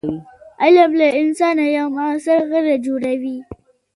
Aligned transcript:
علم 0.63 0.91
له 0.99 1.07
انسانه 1.21 1.65
یو 1.77 1.87
موثر 1.97 2.39
غړی 2.51 2.75
جوړوي. 2.85 3.37